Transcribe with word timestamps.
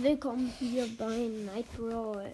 Willkommen 0.00 0.46
hier 0.60 0.86
bei 0.96 1.28
Night 1.52 1.66
Brawl. 1.76 2.32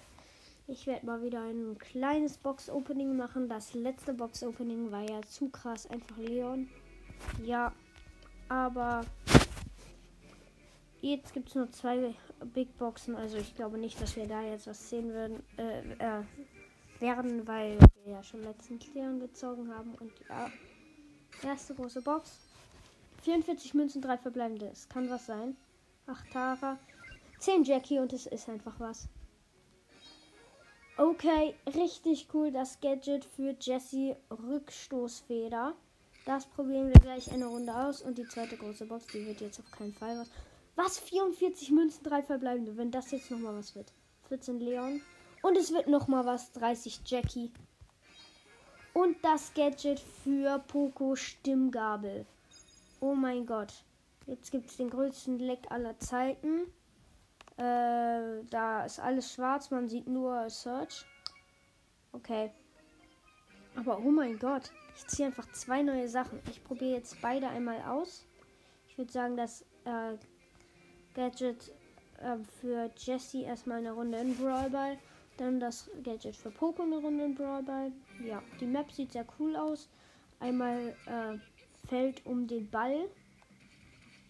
Ich 0.66 0.86
werde 0.86 1.06
mal 1.06 1.22
wieder 1.22 1.40
ein 1.40 1.78
kleines 1.78 2.36
Box-Opening 2.36 3.16
machen. 3.16 3.48
Das 3.48 3.72
letzte 3.72 4.12
Box-Opening 4.12 4.92
war 4.92 5.00
ja 5.00 5.22
zu 5.22 5.48
krass. 5.48 5.86
Einfach 5.86 6.18
Leon. 6.18 6.68
Ja, 7.42 7.72
aber 8.50 9.06
jetzt 11.00 11.32
gibt 11.32 11.48
es 11.48 11.54
nur 11.54 11.70
zwei 11.70 12.14
Big 12.52 12.76
Boxen. 12.76 13.16
Also 13.16 13.38
ich 13.38 13.54
glaube 13.54 13.78
nicht, 13.78 13.98
dass 13.98 14.14
wir 14.14 14.28
da 14.28 14.42
jetzt 14.42 14.66
was 14.66 14.90
sehen 14.90 15.14
würden, 15.14 15.42
äh, 15.56 16.18
äh, 16.20 16.22
werden, 17.00 17.48
weil 17.48 17.78
wir 18.04 18.12
ja 18.12 18.22
schon 18.22 18.42
letztens 18.42 18.92
Leon 18.92 19.20
gezogen 19.20 19.72
haben. 19.74 19.94
Und 19.94 20.12
ja, 20.28 20.50
erste 21.42 21.74
große 21.74 22.02
Box. 22.02 22.40
44 23.22 23.72
Münzen, 23.72 24.02
drei 24.02 24.18
verbleibende. 24.18 24.68
Es 24.70 24.86
kann 24.86 25.08
was 25.08 25.24
sein. 25.24 25.56
8 26.06 26.30
Tara. 26.30 26.78
10 27.44 27.64
Jackie 27.64 27.98
und 27.98 28.10
es 28.14 28.24
ist 28.24 28.48
einfach 28.48 28.80
was. 28.80 29.06
Okay, 30.96 31.54
richtig 31.74 32.28
cool. 32.32 32.50
Das 32.50 32.80
Gadget 32.80 33.22
für 33.22 33.54
Jessie 33.60 34.16
Rückstoßfeder. 34.30 35.74
Das 36.24 36.46
probieren 36.46 36.88
wir 36.88 36.98
gleich 37.02 37.30
eine 37.30 37.44
Runde 37.44 37.74
aus. 37.76 38.00
Und 38.00 38.16
die 38.16 38.26
zweite 38.26 38.56
große 38.56 38.86
Box, 38.86 39.08
die 39.08 39.26
wird 39.26 39.42
jetzt 39.42 39.60
auf 39.60 39.70
keinen 39.72 39.92
Fall 39.92 40.18
was. 40.18 40.30
Was? 40.76 40.98
44 41.00 41.70
Münzen, 41.70 42.02
3 42.04 42.22
verbleibende. 42.22 42.78
Wenn 42.78 42.90
das 42.90 43.10
jetzt 43.10 43.30
nochmal 43.30 43.54
was 43.54 43.74
wird. 43.74 43.92
14 44.28 44.58
Leon. 44.58 45.02
Und 45.42 45.58
es 45.58 45.70
wird 45.70 45.86
nochmal 45.86 46.24
was. 46.24 46.50
30 46.52 47.02
Jackie. 47.04 47.52
Und 48.94 49.18
das 49.22 49.52
Gadget 49.52 50.00
für 50.00 50.60
Poco 50.60 51.14
Stimmgabel. 51.14 52.24
Oh 53.00 53.14
mein 53.14 53.44
Gott. 53.44 53.74
Jetzt 54.26 54.50
gibt 54.50 54.70
es 54.70 54.78
den 54.78 54.88
größten 54.88 55.38
Leck 55.38 55.70
aller 55.70 55.98
Zeiten. 55.98 56.72
Äh, 57.56 58.44
da 58.50 58.84
ist 58.84 58.98
alles 58.98 59.32
schwarz, 59.32 59.70
man 59.70 59.88
sieht 59.88 60.08
nur 60.08 60.48
Search. 60.50 61.04
Okay. 62.12 62.50
Aber 63.76 63.98
oh 63.98 64.10
mein 64.10 64.38
Gott, 64.38 64.70
ich 64.96 65.06
ziehe 65.06 65.26
einfach 65.26 65.50
zwei 65.52 65.82
neue 65.82 66.08
Sachen. 66.08 66.40
Ich 66.50 66.62
probiere 66.62 66.96
jetzt 66.96 67.20
beide 67.20 67.48
einmal 67.48 67.80
aus. 67.82 68.24
Ich 68.88 68.98
würde 68.98 69.12
sagen, 69.12 69.36
das 69.36 69.62
äh, 69.84 70.16
Gadget 71.14 71.72
äh, 72.20 72.36
für 72.60 72.90
Jesse 72.96 73.42
erstmal 73.42 73.78
eine 73.78 73.92
Runde 73.92 74.18
in 74.18 74.36
Brawl 74.36 74.70
Ball. 74.70 74.98
Dann 75.36 75.58
das 75.58 75.90
Gadget 76.04 76.36
für 76.36 76.50
Poco 76.50 76.82
eine 76.82 76.98
Runde 76.98 77.24
in 77.24 77.34
Brawl 77.34 77.62
Ball. 77.62 77.92
Ja, 78.24 78.42
die 78.60 78.66
Map 78.66 78.92
sieht 78.92 79.12
sehr 79.12 79.26
cool 79.38 79.56
aus. 79.56 79.88
Einmal 80.38 80.94
äh, 81.06 81.38
Feld 81.88 82.24
um 82.24 82.46
den 82.46 82.70
Ball. 82.70 83.08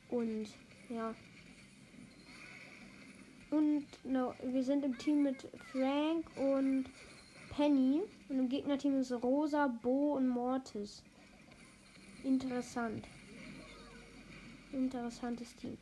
Und 0.08 0.48
ja, 0.89 1.14
und 3.55 3.86
no, 4.05 4.34
wir 4.42 4.62
sind 4.62 4.84
im 4.84 4.98
Team 4.98 5.22
mit 5.22 5.48
Frank 5.72 6.27
und 6.36 6.86
Penny. 7.50 8.02
Und 8.28 8.38
im 8.38 8.48
Gegnerteam 8.48 8.98
ist 9.00 9.12
Rosa, 9.12 9.69
Bo 9.69 10.14
und 10.14 10.28
Mortis. 10.28 11.02
Interessant. 12.24 13.06
Interessantes 14.72 15.55
Team. 15.56 15.78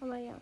Aber 0.00 0.16
ja. 0.16 0.40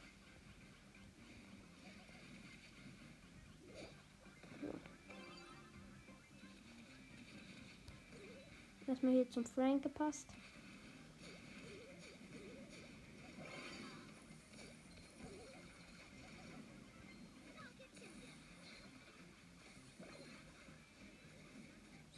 Erstmal 8.87 9.13
hier 9.13 9.31
zum 9.31 9.45
Frank 9.45 9.83
gepasst. 9.85 10.27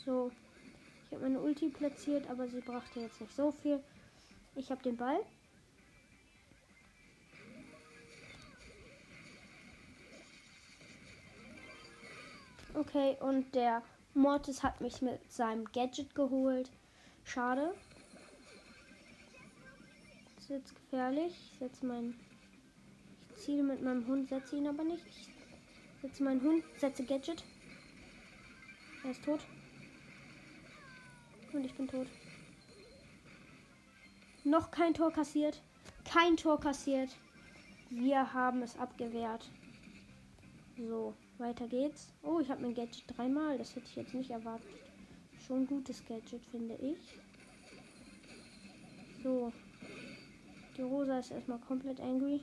So, 0.04 0.32
ich 1.06 1.12
habe 1.12 1.22
meine 1.22 1.40
Ulti 1.40 1.68
platziert, 1.68 2.28
aber 2.28 2.48
sie 2.48 2.60
brachte 2.60 3.00
jetzt 3.00 3.20
nicht 3.20 3.34
so 3.36 3.52
viel. 3.52 3.80
Ich 4.56 4.70
habe 4.70 4.82
den 4.82 4.96
Ball. 4.96 5.20
Okay, 12.74 13.16
und 13.20 13.54
der 13.54 13.82
Mortis 14.14 14.62
hat 14.62 14.80
mich 14.80 15.02
mit 15.02 15.30
seinem 15.30 15.66
Gadget 15.66 16.14
geholt. 16.14 16.70
Schade. 17.22 17.72
Das 20.34 20.44
ist 20.44 20.50
jetzt 20.50 20.74
gefährlich. 20.74 21.32
Ich 21.52 21.58
setze 21.58 21.86
meinen. 21.86 22.18
Ich 23.36 23.42
ziele 23.44 23.62
mit 23.62 23.82
meinem 23.82 24.06
Hund, 24.08 24.28
setze 24.28 24.56
ihn 24.56 24.66
aber 24.66 24.82
nicht. 24.82 25.06
Ich 25.06 25.28
setze 26.00 26.24
meinen 26.24 26.42
Hund, 26.42 26.64
setze 26.78 27.04
Gadget. 27.04 27.44
Er 29.04 29.10
ist 29.12 29.24
tot. 29.24 29.40
Und 31.52 31.64
ich 31.64 31.74
bin 31.74 31.86
tot. 31.86 32.06
Noch 34.44 34.70
kein 34.70 34.94
Tor 34.94 35.12
kassiert. 35.12 35.62
Kein 36.04 36.36
Tor 36.36 36.58
kassiert. 36.58 37.10
Wir 37.90 38.32
haben 38.32 38.62
es 38.62 38.78
abgewehrt. 38.78 39.50
So, 40.78 41.14
weiter 41.38 41.68
geht's. 41.68 42.12
Oh, 42.22 42.40
ich 42.40 42.50
habe 42.50 42.62
mein 42.62 42.74
Gadget 42.74 43.04
dreimal. 43.06 43.58
Das 43.58 43.76
hätte 43.76 43.86
ich 43.86 43.96
jetzt 43.96 44.14
nicht 44.14 44.30
erwartet. 44.30 44.70
Schon 45.46 45.66
gutes 45.66 46.04
Gadget, 46.06 46.44
finde 46.46 46.74
ich. 46.76 46.98
So. 49.22 49.52
Die 50.76 50.82
Rosa 50.82 51.18
ist 51.18 51.30
erstmal 51.30 51.58
komplett 51.58 52.00
angry. 52.00 52.42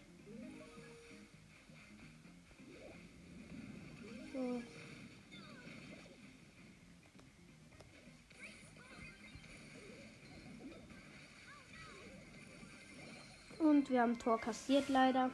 Und 13.79 13.89
wir 13.89 14.01
haben 14.01 14.19
Tor 14.19 14.37
kassiert 14.37 14.89
leider. 14.89 15.31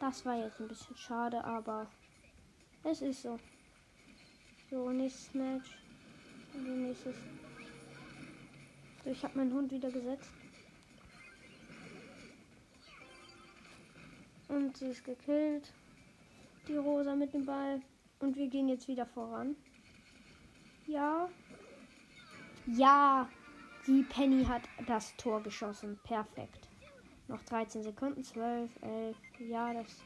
Das 0.00 0.24
war 0.24 0.38
jetzt 0.38 0.58
ein 0.58 0.68
bisschen 0.68 0.96
schade, 0.96 1.44
aber 1.44 1.86
es 2.82 3.02
ist 3.02 3.20
so. 3.20 3.38
So, 4.70 4.88
nächstes 4.88 5.34
Match. 5.34 5.76
Und 6.54 6.82
nächstes. 6.82 7.14
So, 9.04 9.10
ich 9.10 9.22
habe 9.22 9.36
meinen 9.36 9.52
Hund 9.52 9.70
wieder 9.70 9.90
gesetzt. 9.90 10.30
Und 14.48 14.74
sie 14.74 14.86
ist 14.86 15.04
gekillt. 15.04 15.74
Die 16.68 16.76
Rosa 16.76 17.14
mit 17.14 17.34
dem 17.34 17.44
Ball. 17.44 17.82
Und 18.20 18.34
wir 18.34 18.48
gehen 18.48 18.70
jetzt 18.70 18.88
wieder 18.88 19.04
voran. 19.04 19.56
Ja. 20.86 21.28
Ja. 22.64 23.28
Die 23.86 24.04
Penny 24.04 24.42
hat 24.42 24.62
das 24.86 25.14
Tor 25.18 25.42
geschossen. 25.42 26.00
Perfekt. 26.02 26.70
Noch 27.28 27.42
13 27.44 27.82
Sekunden, 27.82 28.24
12, 28.24 28.70
11. 28.82 29.16
Ja, 29.48 29.72
das, 29.72 30.02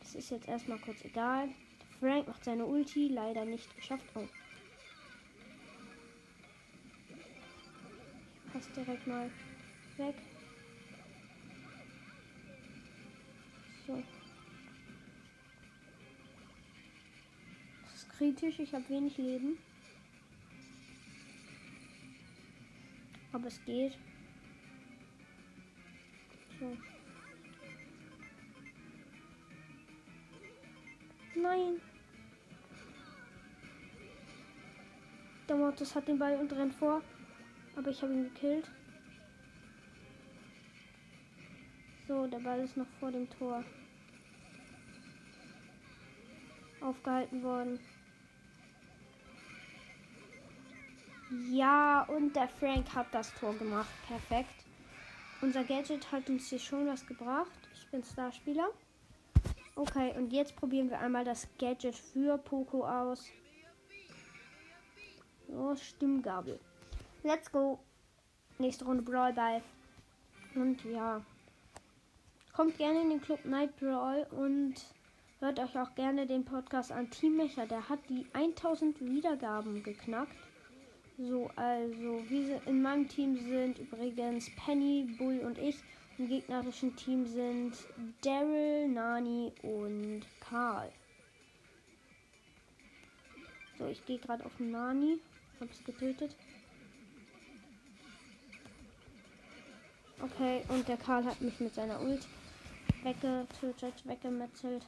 das 0.00 0.14
ist 0.14 0.30
jetzt 0.30 0.48
erstmal 0.48 0.78
kurz 0.78 1.04
egal. 1.04 1.48
Frank 1.98 2.26
macht 2.28 2.44
seine 2.44 2.64
Ulti, 2.64 3.08
leider 3.08 3.44
nicht 3.44 3.74
geschafft. 3.76 4.04
Oh. 4.14 4.26
Passt 8.52 8.74
direkt 8.74 9.06
mal 9.06 9.30
weg. 9.96 10.14
So. 13.86 14.02
Das 17.84 17.94
ist 17.94 18.10
kritisch, 18.10 18.58
ich 18.60 18.72
habe 18.72 18.88
wenig 18.88 19.16
Leben. 19.18 19.58
Aber 23.32 23.46
es 23.46 23.64
geht. 23.64 23.96
So. 26.60 26.76
Nein. 31.34 31.80
Der 35.48 35.56
Mortis 35.56 35.94
hat 35.94 36.06
den 36.06 36.18
Ball 36.18 36.36
und 36.36 36.52
rennt 36.52 36.74
vor. 36.74 37.02
Aber 37.76 37.88
ich 37.88 38.02
habe 38.02 38.12
ihn 38.12 38.24
gekillt. 38.24 38.70
So, 42.06 42.26
der 42.26 42.40
Ball 42.40 42.60
ist 42.60 42.76
noch 42.76 42.88
vor 42.98 43.10
dem 43.10 43.28
Tor. 43.30 43.64
Aufgehalten 46.82 47.42
worden. 47.42 47.80
Ja, 51.50 52.02
und 52.02 52.34
der 52.36 52.48
Frank 52.48 52.94
hat 52.94 53.06
das 53.12 53.32
Tor 53.34 53.54
gemacht. 53.54 53.88
Perfekt. 54.06 54.69
Unser 55.42 55.64
Gadget 55.64 56.12
hat 56.12 56.28
uns 56.28 56.48
hier 56.48 56.58
schon 56.58 56.86
was 56.86 57.06
gebracht. 57.06 57.68
Ich 57.72 57.86
bin 57.88 58.04
Starspieler. 58.04 58.68
Okay, 59.74 60.12
und 60.14 60.32
jetzt 60.34 60.54
probieren 60.54 60.90
wir 60.90 60.98
einmal 60.98 61.24
das 61.24 61.48
Gadget 61.58 61.96
für 61.96 62.36
Poco 62.36 62.84
aus. 62.84 63.24
Oh, 65.48 65.74
Stimmgabel. 65.74 66.60
Let's 67.22 67.50
go. 67.50 67.78
Nächste 68.58 68.84
Runde 68.84 69.02
Brawl 69.02 69.32
Ball. 69.32 69.62
Und 70.54 70.84
ja. 70.84 71.24
Kommt 72.52 72.76
gerne 72.76 73.00
in 73.00 73.08
den 73.08 73.22
Club 73.22 73.42
Night 73.46 73.74
Brawl 73.76 74.26
und 74.32 74.74
hört 75.38 75.58
euch 75.58 75.78
auch 75.78 75.94
gerne 75.94 76.26
den 76.26 76.44
Podcast 76.44 76.92
an 76.92 77.08
Team 77.08 77.38
Mecha. 77.38 77.64
Der 77.64 77.88
hat 77.88 78.00
die 78.10 78.26
1000 78.34 79.00
Wiedergaben 79.00 79.82
geknackt. 79.82 80.36
So, 81.28 81.50
also, 81.54 82.24
wir 82.30 82.62
in 82.66 82.80
meinem 82.80 83.06
Team 83.06 83.36
sind 83.36 83.78
übrigens 83.78 84.48
Penny, 84.56 85.06
Bull 85.18 85.40
und 85.40 85.58
ich. 85.58 85.76
Im 86.16 86.28
gegnerischen 86.28 86.96
Team 86.96 87.26
sind 87.26 87.74
Daryl, 88.22 88.88
Nani 88.88 89.52
und 89.62 90.22
Karl. 90.40 90.90
So, 93.78 93.86
ich 93.86 94.04
gehe 94.06 94.18
gerade 94.18 94.46
auf 94.46 94.58
Nani. 94.58 95.18
Hab's 95.60 95.84
getötet. 95.84 96.34
Okay, 100.22 100.62
und 100.68 100.88
der 100.88 100.96
Karl 100.96 101.24
hat 101.24 101.42
mich 101.42 101.60
mit 101.60 101.74
seiner 101.74 102.00
Ult 102.00 102.26
weggetötet, 103.02 104.06
weggemetzelt. 104.06 104.86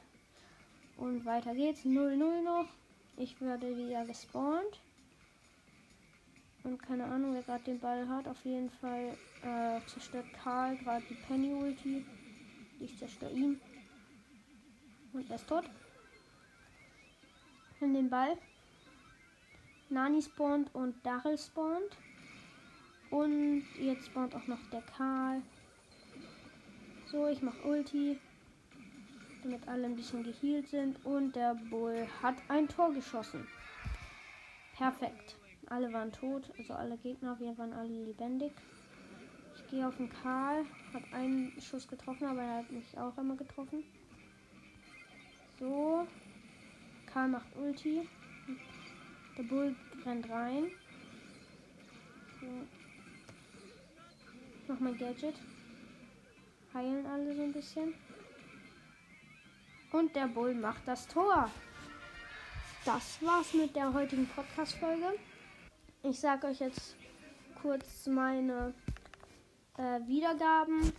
Und 0.97 1.25
weiter 1.25 1.53
geht's. 1.53 1.85
0-0 1.85 2.41
noch. 2.41 2.69
Ich 3.17 3.39
werde 3.39 3.77
wieder 3.77 4.03
gespawnt. 4.05 4.79
Und 6.63 6.81
keine 6.81 7.03
Ahnung, 7.05 7.33
wer 7.33 7.43
gerade 7.43 7.63
den 7.65 7.79
Ball 7.79 8.07
hat. 8.07 8.27
Auf 8.27 8.43
jeden 8.45 8.69
Fall 8.69 9.17
äh, 9.41 9.85
zerstört 9.87 10.25
Karl 10.41 10.77
gerade 10.77 11.03
die 11.09 11.15
Penny 11.15 11.53
Ulti. 11.53 12.05
Ich 12.79 12.97
zerstöre 12.97 13.33
ihn. 13.33 13.59
Und 15.11 15.29
er 15.29 15.35
ist 15.35 15.47
tot. 15.47 15.65
Nimm 17.79 17.93
den 17.93 18.09
Ball. 18.09 18.37
Nani 19.89 20.21
spawnt 20.21 20.73
und 20.73 20.95
Daryl 21.05 21.37
spawnt. 21.37 21.97
Und 23.09 23.63
jetzt 23.79 24.07
spawnt 24.07 24.33
auch 24.33 24.47
noch 24.47 24.69
der 24.71 24.81
Karl. 24.81 25.41
So, 27.07 27.27
ich 27.27 27.41
mache 27.41 27.61
Ulti. 27.67 28.17
Damit 29.43 29.67
alle 29.67 29.85
ein 29.85 29.95
bisschen 29.97 30.23
geheilt 30.23 30.69
sind. 30.69 31.05
Und 31.05 31.35
der 31.35 31.55
Bull 31.69 32.07
hat 32.21 32.35
ein 32.47 32.69
Tor 32.69 32.93
geschossen. 32.93 33.45
Perfekt. 34.77 35.35
Alle 35.73 35.91
waren 35.91 36.11
tot, 36.11 36.43
also 36.59 36.75
alle 36.75 36.95
Gegner, 36.97 37.39
wir 37.39 37.57
waren 37.57 37.73
alle 37.73 38.05
lebendig. 38.05 38.51
Ich 39.55 39.67
gehe 39.71 39.87
auf 39.87 39.97
den 39.97 40.07
Karl, 40.07 40.65
habe 40.93 41.05
einen 41.13 41.59
Schuss 41.59 41.87
getroffen, 41.87 42.27
aber 42.27 42.43
er 42.43 42.57
hat 42.57 42.71
mich 42.71 42.95
auch 42.95 43.17
immer 43.17 43.35
getroffen. 43.35 43.83
So, 45.57 46.07
Karl 47.07 47.29
macht 47.29 47.47
Ulti. 47.55 48.07
Der 49.35 49.43
Bull 49.43 49.75
rennt 50.05 50.29
rein. 50.29 50.69
So. 52.39 52.45
Noch 54.71 54.79
mein 54.79 54.95
Gadget. 54.95 55.37
Heilen 56.71 57.07
alle 57.07 57.35
so 57.35 57.41
ein 57.41 57.51
bisschen. 57.51 57.95
Und 59.91 60.15
der 60.15 60.27
Bull 60.27 60.53
macht 60.53 60.87
das 60.87 61.07
Tor. 61.07 61.49
Das 62.85 63.19
war's 63.23 63.55
mit 63.55 63.75
der 63.75 63.91
heutigen 63.91 64.27
Podcast-Folge. 64.27 65.17
Ich 66.05 66.19
sage 66.19 66.47
euch 66.47 66.59
jetzt 66.59 66.97
kurz 67.61 68.07
meine 68.07 68.73
äh, 69.77 70.05
Wiedergaben. 70.05 70.91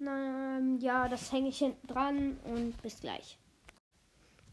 Ähm, 0.00 0.78
ja, 0.80 1.08
das 1.08 1.30
hänge 1.30 1.50
ich 1.50 1.58
hinten 1.58 1.86
dran 1.86 2.38
und 2.44 2.80
bis 2.80 3.00
gleich. 3.00 3.38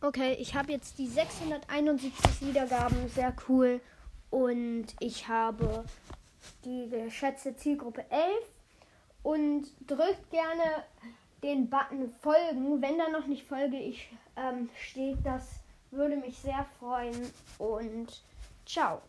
Okay, 0.01 0.33
ich 0.33 0.55
habe 0.55 0.73
jetzt 0.73 0.99
die 0.99 1.07
671 1.07 2.41
Wiedergaben, 2.41 3.07
sehr 3.07 3.33
cool. 3.47 3.79
Und 4.29 4.87
ich 4.99 5.29
habe 5.29 5.85
die 6.65 6.89
geschätzte 6.89 7.55
Zielgruppe 7.55 8.03
11. 8.09 8.29
Und 9.23 9.67
drückt 9.87 10.31
gerne 10.31 10.83
den 11.41 11.69
Button 11.69 12.09
folgen. 12.09 12.81
Wenn 12.81 12.97
da 12.97 13.07
noch 13.07 13.27
nicht 13.27 13.47
Folge 13.47 13.77
ich 13.77 14.09
ähm, 14.35 14.69
steht, 14.77 15.19
das 15.23 15.61
würde 15.91 16.17
mich 16.17 16.37
sehr 16.39 16.65
freuen. 16.77 17.31
Und 17.57 18.21
ciao. 18.65 19.01